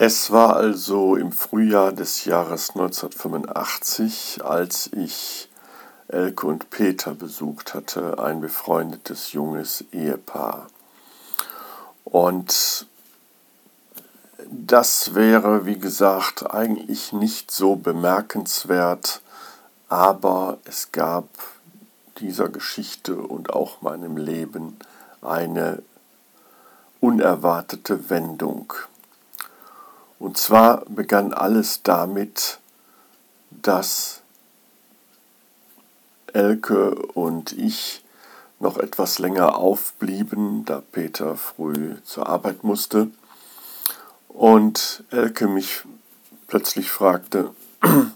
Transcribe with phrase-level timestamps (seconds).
[0.00, 5.48] Es war also im Frühjahr des Jahres 1985, als ich
[6.06, 10.68] Elke und Peter besucht hatte, ein befreundetes junges Ehepaar.
[12.04, 12.86] Und
[14.48, 19.20] das wäre, wie gesagt, eigentlich nicht so bemerkenswert,
[19.88, 21.26] aber es gab
[22.20, 24.76] dieser Geschichte und auch meinem Leben
[25.22, 25.82] eine
[27.00, 28.72] unerwartete Wendung.
[30.18, 32.58] Und zwar begann alles damit,
[33.50, 34.22] dass
[36.32, 38.04] Elke und ich
[38.60, 43.10] noch etwas länger aufblieben, da Peter früh zur Arbeit musste.
[44.28, 45.82] Und Elke mich
[46.48, 47.50] plötzlich fragte,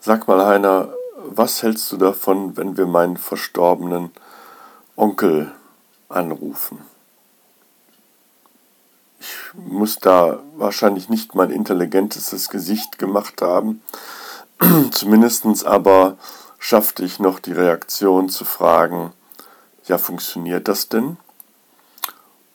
[0.00, 0.92] sag mal Heiner,
[1.24, 4.10] was hältst du davon, wenn wir meinen verstorbenen
[4.96, 5.52] Onkel
[6.08, 6.78] anrufen?
[9.66, 13.82] Muss da wahrscheinlich nicht mein intelligentestes Gesicht gemacht haben.
[14.92, 16.16] Zumindest aber
[16.58, 19.12] schaffte ich noch die Reaktion zu fragen,
[19.86, 21.16] ja, funktioniert das denn?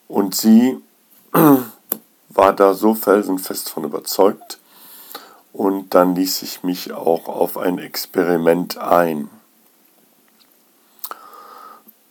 [0.08, 0.82] Und sie
[2.30, 4.60] war da so felsenfest von überzeugt
[5.52, 9.30] und dann ließ ich mich auch auf ein Experiment ein.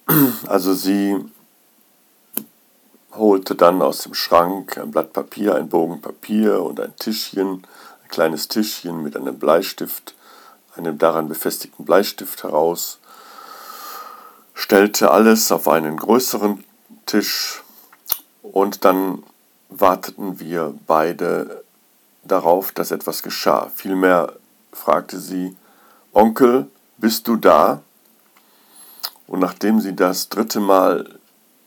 [0.46, 1.24] Also sie
[3.22, 7.64] holte dann aus dem Schrank ein Blatt Papier, ein Bogen Papier und ein Tischchen,
[8.02, 10.14] ein kleines Tischchen mit einem Bleistift,
[10.76, 12.98] einem daran befestigten Bleistift heraus,
[14.54, 16.64] stellte alles auf einen größeren
[17.06, 17.62] Tisch
[18.42, 19.22] und dann
[19.68, 21.62] warteten wir beide
[22.24, 23.70] darauf, dass etwas geschah.
[23.72, 24.32] Vielmehr
[24.72, 25.56] fragte sie,
[26.12, 26.66] Onkel,
[26.98, 27.82] bist du da?
[29.28, 31.20] Und nachdem sie das dritte Mal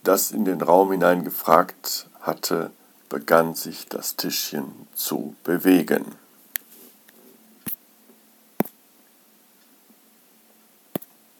[0.06, 2.70] das in den Raum hinein gefragt hatte,
[3.08, 6.04] begann sich das Tischchen zu bewegen.